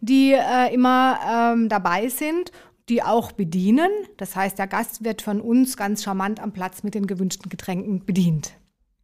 die 0.00 0.32
äh, 0.32 0.72
immer 0.72 1.18
ähm, 1.54 1.68
dabei 1.68 2.08
sind 2.08 2.52
die 2.88 3.02
auch 3.02 3.32
bedienen. 3.32 3.90
Das 4.16 4.36
heißt, 4.36 4.58
der 4.58 4.66
Gast 4.66 5.04
wird 5.04 5.22
von 5.22 5.40
uns 5.40 5.76
ganz 5.76 6.02
charmant 6.02 6.40
am 6.40 6.52
Platz 6.52 6.82
mit 6.82 6.94
den 6.94 7.06
gewünschten 7.06 7.48
Getränken 7.48 8.04
bedient. 8.04 8.54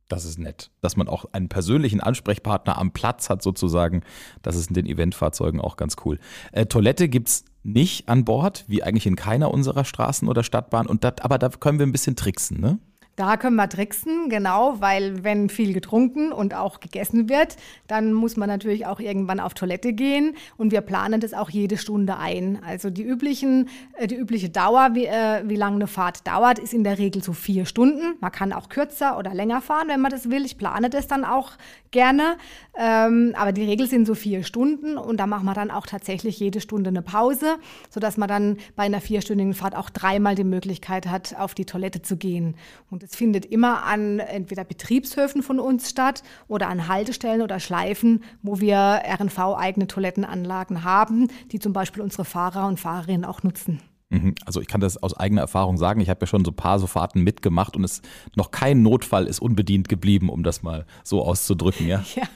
Das 0.09 0.25
ist 0.25 0.39
nett. 0.39 0.71
Dass 0.81 0.97
man 0.97 1.07
auch 1.09 1.27
einen 1.33 1.49
persönlichen 1.49 2.01
Ansprechpartner 2.01 2.79
am 2.79 2.93
Platz 2.93 3.29
hat, 3.29 3.43
sozusagen. 3.43 4.03
Das 4.43 4.57
ist 4.57 4.69
in 4.69 4.75
den 4.75 4.87
Eventfahrzeugen 4.87 5.61
auch 5.61 5.77
ganz 5.77 5.97
cool. 6.05 6.19
Äh, 6.53 6.67
Toilette 6.67 7.09
gibt 7.09 7.29
es 7.29 7.45
nicht 7.63 8.09
an 8.09 8.25
Bord, 8.25 8.65
wie 8.69 8.83
eigentlich 8.83 9.07
in 9.07 9.17
keiner 9.17 9.53
unserer 9.53 9.85
Straßen- 9.85 10.29
oder 10.29 10.43
Stadtbahn. 10.43 10.87
Und 10.87 11.05
dat, 11.05 11.25
aber 11.25 11.39
da 11.39 11.51
können 11.51 11.79
wir 11.79 11.87
ein 11.87 11.93
bisschen 11.93 12.17
tricksen, 12.17 12.61
ne? 12.61 12.79
Da 13.19 13.37
können 13.37 13.57
wir 13.57 13.69
tricksen, 13.69 14.29
genau, 14.29 14.77
weil 14.79 15.25
wenn 15.25 15.49
viel 15.49 15.73
getrunken 15.73 16.31
und 16.31 16.55
auch 16.55 16.79
gegessen 16.79 17.29
wird, 17.29 17.57
dann 17.89 18.13
muss 18.13 18.37
man 18.37 18.49
natürlich 18.49 18.87
auch 18.87 19.01
irgendwann 19.01 19.41
auf 19.41 19.55
Toilette 19.55 19.93
gehen 19.93 20.37
und 20.57 20.71
wir 20.71 20.83
planen 20.83 21.21
das 21.21 21.35
auch 21.35 21.51
jede 21.51 21.79
Stunde 21.79 22.17
ein. 22.17 22.63
Also 22.65 22.91
die 22.91 23.03
üblichen, 23.03 23.71
äh, 23.95 24.07
die 24.07 24.15
übliche 24.15 24.51
Dauer, 24.51 24.91
wie, 24.93 25.07
äh, 25.07 25.43
wie 25.47 25.57
lange 25.57 25.75
eine 25.75 25.89
Fahrt 25.89 26.29
dauert, 26.29 26.61
ist 26.61 26.73
in 26.73 26.85
der 26.85 26.99
Regel 26.99 27.21
so 27.21 27.33
vier 27.33 27.67
Stunden. 27.67 28.15
Man 28.21 28.31
kann 28.31 28.53
auch 28.53 28.69
kürzer 28.69 29.19
oder 29.19 29.35
länger 29.35 29.63
fahren, 29.63 29.89
wenn 29.89 30.01
man 30.01 30.13
das 30.13 30.31
will. 30.31 30.45
Ich 30.45 30.57
plane 30.57 30.89
das 30.89 31.09
dann 31.09 31.25
auch 31.25 31.55
gerne, 31.91 32.37
ähm, 32.79 33.35
aber 33.37 33.51
die 33.51 33.65
Regel 33.65 33.89
sind 33.89 34.07
so 34.07 34.15
vier 34.15 34.45
Stunden 34.45 34.97
und 34.97 35.19
da 35.19 35.27
machen 35.27 35.47
wir 35.47 35.55
dann 35.55 35.73
auch 35.73 35.87
tatsächlich 35.87 36.39
jede 36.39 36.61
Stunde 36.61 36.91
eine 36.91 37.03
Pause, 37.03 37.57
sodass 37.91 38.17
man 38.17 38.29
dann 38.29 38.59
bei 38.77 38.85
einer 38.85 39.01
vierstündigen 39.01 39.55
Fahrt 39.55 39.75
auch 39.75 39.91
dreimal 39.91 40.37
die 40.37 40.45
Möglichkeit 40.45 41.09
hat, 41.09 41.35
auf 41.37 41.55
die 41.55 41.65
Toilette 41.65 42.03
zu 42.03 42.17
gehen. 42.17 42.55
Und 42.91 43.08
es 43.09 43.17
findet 43.17 43.47
immer 43.47 43.85
an 43.85 44.19
entweder 44.19 44.65
Betriebshöfen 44.65 45.43
von 45.43 45.59
uns 45.59 45.89
statt 45.89 46.23
oder 46.47 46.69
an 46.69 46.89
Haltestellen 46.89 47.41
oder 47.43 47.59
Schleifen, 47.59 48.23
wo 48.43 48.61
wir 48.61 48.77
RNV-eigene 48.77 49.87
Toilettenanlagen 49.87 50.85
haben, 50.85 51.29
die 51.51 51.59
zum 51.59 51.73
Beispiel 51.73 52.03
unsere 52.03 52.25
Fahrer 52.25 52.67
und 52.67 52.79
Fahrerinnen 52.79 53.25
auch 53.25 53.43
nutzen. 53.43 53.81
Mhm. 54.11 54.35
Also 54.45 54.61
ich 54.61 54.69
kann 54.69 54.81
das 54.81 55.03
aus 55.03 55.15
eigener 55.15 55.43
Erfahrung 55.43 55.79
sagen. 55.79 56.01
Ich 56.01 56.11
habe 56.11 56.21
ja 56.21 56.27
schon 56.27 56.45
so 56.45 56.51
ein 56.51 56.57
paar 56.57 56.79
so 56.79 56.87
Fahrten 56.87 57.23
mitgemacht 57.23 57.77
und 57.77 57.85
es 57.85 58.03
noch 58.37 58.51
kein 58.51 58.83
Notfall 58.83 59.27
ist 59.27 59.41
unbedient 59.41 59.89
geblieben, 59.89 60.29
um 60.29 60.43
das 60.43 60.63
mal 60.63 60.87
so 61.03 61.23
auszudrücken, 61.23 61.87
ja. 61.87 62.05
Ja. 62.15 62.27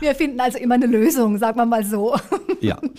Wir 0.00 0.14
finden 0.14 0.38
also 0.38 0.58
immer 0.58 0.74
eine 0.74 0.84
Lösung, 0.84 1.38
sagen 1.38 1.56
wir 1.56 1.64
mal 1.64 1.82
so. 1.82 2.14
Ja. 2.60 2.78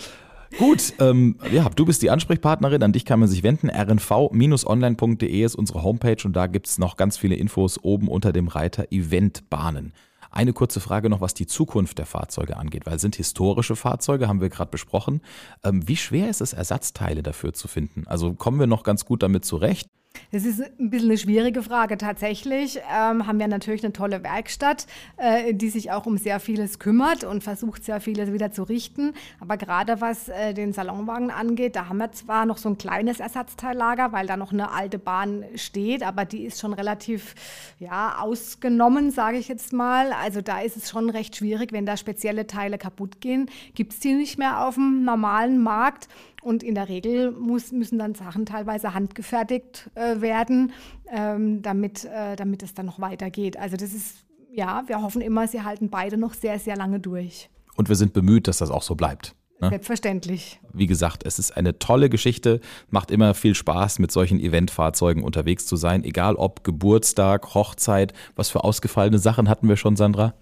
Gut, 0.58 0.94
ähm, 1.00 1.36
ja, 1.50 1.68
du 1.68 1.84
bist 1.84 2.02
die 2.02 2.10
Ansprechpartnerin, 2.10 2.82
an 2.82 2.92
dich 2.92 3.04
kann 3.04 3.18
man 3.18 3.28
sich 3.28 3.42
wenden. 3.42 3.70
rnv-online.de 3.70 5.42
ist 5.42 5.56
unsere 5.56 5.82
Homepage 5.82 6.22
und 6.24 6.34
da 6.34 6.46
gibt 6.46 6.68
es 6.68 6.78
noch 6.78 6.96
ganz 6.96 7.16
viele 7.16 7.34
Infos 7.34 7.82
oben 7.82 8.06
unter 8.06 8.32
dem 8.32 8.46
Reiter 8.46 8.86
Eventbahnen. 8.90 9.92
Eine 10.30 10.52
kurze 10.52 10.80
Frage 10.80 11.10
noch, 11.10 11.20
was 11.20 11.34
die 11.34 11.46
Zukunft 11.46 11.98
der 11.98 12.06
Fahrzeuge 12.06 12.56
angeht, 12.56 12.86
weil 12.86 12.98
sind 12.98 13.16
historische 13.16 13.76
Fahrzeuge, 13.76 14.28
haben 14.28 14.40
wir 14.40 14.48
gerade 14.48 14.70
besprochen. 14.70 15.22
Ähm, 15.64 15.88
wie 15.88 15.96
schwer 15.96 16.28
ist 16.28 16.40
es, 16.40 16.52
Ersatzteile 16.52 17.22
dafür 17.22 17.52
zu 17.52 17.66
finden? 17.66 18.04
Also 18.06 18.34
kommen 18.34 18.60
wir 18.60 18.66
noch 18.66 18.84
ganz 18.84 19.04
gut 19.04 19.22
damit 19.22 19.44
zurecht? 19.44 19.88
Das 20.34 20.44
ist 20.44 20.60
ein 20.80 20.90
bisschen 20.90 21.10
eine 21.10 21.18
schwierige 21.18 21.62
Frage. 21.62 21.96
Tatsächlich 21.96 22.80
ähm, 22.92 23.26
haben 23.26 23.38
wir 23.38 23.46
natürlich 23.46 23.84
eine 23.84 23.92
tolle 23.92 24.24
Werkstatt, 24.24 24.86
äh, 25.16 25.54
die 25.54 25.68
sich 25.68 25.92
auch 25.92 26.06
um 26.06 26.18
sehr 26.18 26.40
vieles 26.40 26.80
kümmert 26.80 27.22
und 27.22 27.44
versucht, 27.44 27.84
sehr 27.84 28.00
vieles 28.00 28.32
wieder 28.32 28.50
zu 28.50 28.64
richten. 28.64 29.12
Aber 29.38 29.56
gerade 29.56 30.00
was 30.00 30.28
äh, 30.28 30.52
den 30.52 30.72
Salonwagen 30.72 31.30
angeht, 31.30 31.76
da 31.76 31.88
haben 31.88 31.98
wir 31.98 32.10
zwar 32.10 32.46
noch 32.46 32.58
so 32.58 32.68
ein 32.68 32.78
kleines 32.78 33.20
Ersatzteillager, 33.20 34.10
weil 34.10 34.26
da 34.26 34.36
noch 34.36 34.52
eine 34.52 34.72
alte 34.72 34.98
Bahn 34.98 35.44
steht, 35.54 36.02
aber 36.02 36.24
die 36.24 36.44
ist 36.44 36.60
schon 36.60 36.72
relativ 36.72 37.36
ja, 37.78 38.16
ausgenommen, 38.18 39.12
sage 39.12 39.38
ich 39.38 39.46
jetzt 39.46 39.72
mal. 39.72 40.12
Also 40.12 40.40
da 40.40 40.60
ist 40.60 40.76
es 40.76 40.90
schon 40.90 41.10
recht 41.10 41.36
schwierig, 41.36 41.72
wenn 41.72 41.86
da 41.86 41.96
spezielle 41.96 42.46
Teile 42.48 42.78
kaputt 42.78 43.20
gehen, 43.20 43.48
gibt 43.74 43.92
es 43.92 44.00
die 44.00 44.14
nicht 44.14 44.38
mehr 44.38 44.66
auf 44.66 44.74
dem 44.74 45.04
normalen 45.04 45.62
Markt. 45.62 46.08
Und 46.44 46.62
in 46.62 46.74
der 46.74 46.90
Regel 46.90 47.32
muss, 47.32 47.72
müssen 47.72 47.98
dann 47.98 48.14
Sachen 48.14 48.44
teilweise 48.44 48.92
handgefertigt 48.92 49.90
äh, 49.94 50.20
werden, 50.20 50.72
ähm, 51.10 51.62
damit, 51.62 52.04
äh, 52.04 52.36
damit 52.36 52.62
es 52.62 52.74
dann 52.74 52.84
noch 52.84 53.00
weitergeht. 53.00 53.56
Also 53.56 53.78
das 53.78 53.94
ist, 53.94 54.26
ja, 54.52 54.84
wir 54.86 55.00
hoffen 55.00 55.22
immer, 55.22 55.48
sie 55.48 55.62
halten 55.62 55.88
beide 55.88 56.18
noch 56.18 56.34
sehr, 56.34 56.58
sehr 56.58 56.76
lange 56.76 57.00
durch. 57.00 57.48
Und 57.76 57.88
wir 57.88 57.96
sind 57.96 58.12
bemüht, 58.12 58.46
dass 58.46 58.58
das 58.58 58.70
auch 58.70 58.82
so 58.82 58.94
bleibt. 58.94 59.34
Ne? 59.60 59.70
Selbstverständlich. 59.70 60.60
Wie 60.72 60.86
gesagt, 60.86 61.24
es 61.24 61.38
ist 61.38 61.56
eine 61.56 61.78
tolle 61.78 62.10
Geschichte, 62.10 62.60
macht 62.90 63.10
immer 63.10 63.32
viel 63.34 63.54
Spaß, 63.54 63.98
mit 63.98 64.12
solchen 64.12 64.38
Eventfahrzeugen 64.38 65.22
unterwegs 65.22 65.64
zu 65.66 65.76
sein, 65.76 66.04
egal 66.04 66.34
ob 66.34 66.64
Geburtstag, 66.64 67.54
Hochzeit, 67.54 68.12
was 68.36 68.50
für 68.50 68.64
ausgefallene 68.64 69.18
Sachen 69.18 69.48
hatten 69.48 69.68
wir 69.68 69.76
schon, 69.76 69.96
Sandra? 69.96 70.34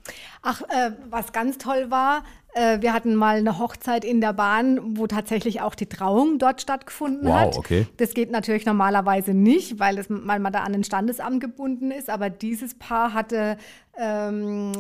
Ach, 0.42 0.62
äh, 0.62 0.92
was 1.11 1.32
ganz 1.32 1.59
toll 1.59 1.90
war, 1.90 2.25
wir 2.54 2.92
hatten 2.92 3.14
mal 3.14 3.37
eine 3.38 3.59
Hochzeit 3.59 4.04
in 4.04 4.21
der 4.21 4.32
Bahn, 4.35 4.99
wo 4.99 5.06
tatsächlich 5.06 5.61
auch 5.62 5.75
die 5.75 5.87
Trauung 5.87 6.38
dort 6.38 6.61
stattgefunden 6.61 7.28
Wow, 7.28 7.35
hat. 7.35 7.56
okay. 7.56 7.87
Das 7.97 8.12
geht 8.14 8.30
natürlich 8.30 8.66
normalerweise 8.66 9.32
nicht, 9.32 9.78
weil, 9.78 9.97
es, 9.99 10.06
weil 10.09 10.38
man 10.38 10.52
da 10.52 10.61
an 10.61 10.75
ein 10.75 10.85
Standesamt 10.85 11.40
gebunden 11.40 11.90
ist. 11.90 12.11
Aber 12.11 12.28
dieses 12.30 12.75
Paar 12.75 13.14
hatte 13.14 13.56
ähm, 13.99 14.73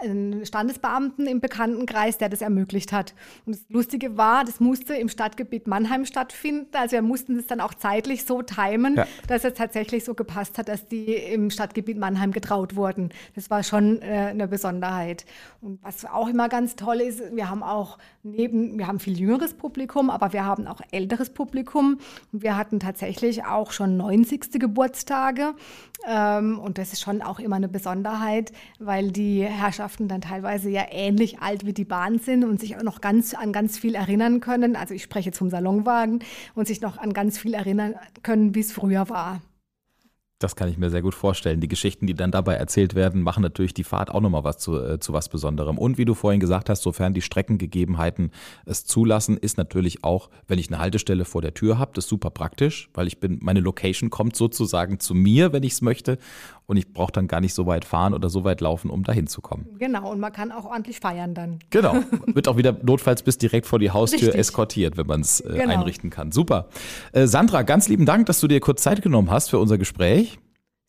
einen, 0.00 0.44
Standesbeamten 0.44 1.26
im 1.26 1.40
Bekanntenkreis, 1.40 2.18
der 2.18 2.28
das 2.28 2.42
ermöglicht 2.42 2.92
hat. 2.92 3.14
Und 3.46 3.56
das 3.56 3.64
Lustige 3.68 4.16
war, 4.16 4.44
das 4.44 4.60
musste 4.60 4.94
im 4.94 5.08
Stadtgebiet 5.08 5.66
Mannheim 5.66 6.04
stattfinden. 6.04 6.68
Also 6.76 6.92
wir 6.92 7.02
mussten 7.02 7.36
das 7.36 7.46
dann 7.46 7.60
auch 7.60 7.74
zeitlich 7.74 8.24
so 8.24 8.42
timen, 8.42 8.96
Ja. 8.96 9.06
dass 9.26 9.44
es 9.44 9.54
tatsächlich 9.54 10.04
so 10.04 10.14
gepasst 10.14 10.58
hat, 10.58 10.68
dass 10.68 10.86
die 10.86 11.14
im 11.14 11.50
Stadtgebiet 11.50 11.98
Mannheim 11.98 12.32
getraut 12.32 12.76
wurden. 12.76 13.10
Das 13.34 13.50
war 13.50 13.62
schon 13.62 14.00
äh, 14.02 14.28
eine 14.30 14.48
Besonderheit. 14.48 15.24
Und 15.60 15.82
was 15.82 16.04
auch 16.04 16.28
immer 16.28 16.48
ganz 16.48 16.76
toll 16.76 17.00
ist, 17.02 17.34
wir 17.34 17.50
haben 17.50 17.62
auch 17.62 17.98
neben, 18.22 18.78
wir 18.78 18.86
haben 18.86 18.98
viel 18.98 19.18
jüngeres 19.18 19.54
Publikum, 19.54 20.10
aber 20.10 20.32
wir 20.32 20.44
haben 20.44 20.66
auch 20.66 20.80
älteres 20.90 21.30
Publikum. 21.30 21.98
Wir 22.32 22.56
hatten 22.56 22.80
tatsächlich 22.80 23.44
auch 23.44 23.72
schon 23.72 23.96
90. 23.96 24.60
Geburtstage. 24.60 25.54
Ähm, 26.06 26.58
und 26.58 26.78
das 26.78 26.92
ist 26.92 27.00
schon 27.00 27.22
auch 27.22 27.38
immer 27.38 27.56
eine 27.56 27.68
Besonderheit, 27.68 28.52
weil 28.78 29.12
die 29.12 29.42
Herrschaften 29.42 30.08
dann 30.08 30.20
teilweise 30.20 30.70
ja 30.70 30.86
ähnlich 30.90 31.40
alt 31.40 31.66
wie 31.66 31.72
die 31.72 31.84
Bahn 31.84 32.18
sind 32.18 32.44
und 32.44 32.60
sich 32.60 32.76
auch 32.76 32.82
noch 32.82 33.00
ganz 33.00 33.34
an 33.34 33.52
ganz 33.52 33.78
viel 33.78 33.94
erinnern 33.94 34.40
können. 34.40 34.76
Also 34.76 34.94
ich 34.94 35.02
spreche 35.02 35.30
jetzt 35.30 35.38
vom 35.38 35.50
Salonwagen 35.50 36.24
und 36.54 36.66
sich 36.66 36.80
noch 36.80 36.98
an 36.98 37.12
ganz 37.12 37.38
viel 37.38 37.54
erinnern 37.54 37.94
können, 38.22 38.54
wie 38.54 38.60
es 38.60 38.72
früher 38.72 39.08
war. 39.08 39.40
Das 40.42 40.56
kann 40.56 40.68
ich 40.68 40.78
mir 40.78 40.90
sehr 40.90 41.02
gut 41.02 41.14
vorstellen. 41.14 41.60
Die 41.60 41.68
Geschichten, 41.68 42.06
die 42.06 42.14
dann 42.14 42.30
dabei 42.30 42.54
erzählt 42.54 42.94
werden, 42.94 43.22
machen 43.22 43.42
natürlich 43.42 43.74
die 43.74 43.84
Fahrt 43.84 44.10
auch 44.10 44.20
nochmal 44.20 44.44
was 44.44 44.58
zu, 44.58 44.76
äh, 44.78 44.98
zu 44.98 45.12
was 45.12 45.28
Besonderem. 45.28 45.78
Und 45.78 45.98
wie 45.98 46.04
du 46.04 46.14
vorhin 46.14 46.40
gesagt 46.40 46.68
hast, 46.68 46.82
sofern 46.82 47.14
die 47.14 47.20
Streckengegebenheiten 47.22 48.30
es 48.66 48.84
zulassen, 48.84 49.36
ist 49.36 49.58
natürlich 49.58 50.04
auch, 50.04 50.30
wenn 50.48 50.58
ich 50.58 50.68
eine 50.68 50.78
Haltestelle 50.78 51.24
vor 51.24 51.42
der 51.42 51.54
Tür 51.54 51.78
habe, 51.78 51.92
das 51.94 52.06
super 52.06 52.30
praktisch, 52.30 52.88
weil 52.94 53.06
ich 53.06 53.20
bin, 53.20 53.38
meine 53.42 53.60
Location 53.60 54.10
kommt 54.10 54.36
sozusagen 54.36 54.98
zu 55.00 55.14
mir, 55.14 55.52
wenn 55.52 55.62
ich 55.62 55.72
es 55.72 55.82
möchte. 55.82 56.18
Und 56.66 56.76
ich 56.76 56.92
brauche 56.92 57.12
dann 57.12 57.26
gar 57.28 57.40
nicht 57.40 57.54
so 57.54 57.66
weit 57.66 57.84
fahren 57.84 58.14
oder 58.14 58.30
so 58.30 58.44
weit 58.44 58.60
laufen, 58.60 58.88
um 58.88 59.02
dahin 59.04 59.26
zu 59.26 59.40
kommen. 59.42 59.66
Genau, 59.78 60.10
und 60.10 60.20
man 60.20 60.32
kann 60.32 60.52
auch 60.52 60.64
ordentlich 60.64 61.00
feiern 61.00 61.34
dann. 61.34 61.58
Genau. 61.70 61.96
Wird 62.26 62.48
auch 62.48 62.56
wieder 62.56 62.74
notfalls 62.82 63.22
bis 63.22 63.36
direkt 63.36 63.66
vor 63.66 63.78
die 63.78 63.90
Haustür 63.90 64.20
Richtig. 64.20 64.38
eskortiert, 64.40 64.96
wenn 64.96 65.06
man 65.06 65.20
es 65.20 65.40
äh, 65.40 65.52
Genau. 65.52 65.74
einrichten 65.74 66.08
kann. 66.10 66.32
Super. 66.32 66.68
Äh, 67.12 67.26
Sandra, 67.26 67.62
ganz 67.62 67.88
lieben 67.88 68.06
Dank, 68.06 68.26
dass 68.26 68.40
du 68.40 68.48
dir 68.48 68.60
kurz 68.60 68.82
Zeit 68.82 69.02
genommen 69.02 69.30
hast 69.30 69.50
für 69.50 69.58
unser 69.58 69.76
Gespräch. 69.76 70.31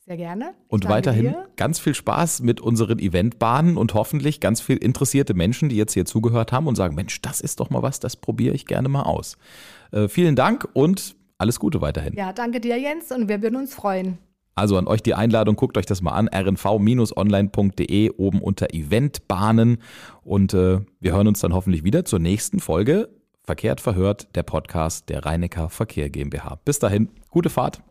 Sehr 0.05 0.17
gerne. 0.17 0.53
Ich 0.65 0.71
und 0.71 0.89
weiterhin 0.89 1.29
dir. 1.29 1.47
ganz 1.55 1.79
viel 1.79 1.95
Spaß 1.95 2.41
mit 2.41 2.59
unseren 2.59 2.99
Eventbahnen 2.99 3.77
und 3.77 3.93
hoffentlich 3.93 4.41
ganz 4.41 4.59
viel 4.59 4.75
interessierte 4.75 5.33
Menschen, 5.33 5.69
die 5.69 5.77
jetzt 5.77 5.93
hier 5.93 6.05
zugehört 6.05 6.51
haben 6.51 6.67
und 6.67 6.75
sagen, 6.75 6.93
Mensch, 6.93 7.21
das 7.21 7.39
ist 7.39 7.61
doch 7.61 7.69
mal 7.69 7.81
was, 7.81 8.01
das 8.01 8.17
probiere 8.17 8.53
ich 8.53 8.65
gerne 8.65 8.89
mal 8.89 9.03
aus. 9.03 9.37
Äh, 9.91 10.09
vielen 10.09 10.35
Dank 10.35 10.67
und 10.73 11.15
alles 11.37 11.59
Gute 11.59 11.79
weiterhin. 11.79 12.13
Ja, 12.15 12.33
danke 12.33 12.59
dir, 12.59 12.77
Jens, 12.77 13.11
und 13.13 13.29
wir 13.29 13.41
würden 13.41 13.55
uns 13.55 13.73
freuen. 13.73 14.17
Also 14.55 14.77
an 14.77 14.87
euch 14.87 15.01
die 15.01 15.15
Einladung, 15.15 15.55
guckt 15.55 15.77
euch 15.77 15.85
das 15.85 16.01
mal 16.01 16.11
an, 16.11 16.27
rnv-online.de, 16.27 18.11
oben 18.11 18.41
unter 18.41 18.73
Eventbahnen. 18.73 19.77
Und 20.21 20.53
äh, 20.53 20.81
wir 20.99 21.13
hören 21.13 21.27
uns 21.27 21.39
dann 21.39 21.53
hoffentlich 21.53 21.83
wieder 21.83 22.05
zur 22.05 22.19
nächsten 22.19 22.59
Folge. 22.59 23.09
Verkehrt 23.45 23.81
verhört, 23.81 24.27
der 24.35 24.43
Podcast 24.43 25.09
der 25.09 25.25
Rheinecker 25.25 25.69
Verkehr 25.69 26.09
GmbH. 26.09 26.59
Bis 26.65 26.79
dahin, 26.79 27.09
gute 27.29 27.49
Fahrt. 27.49 27.81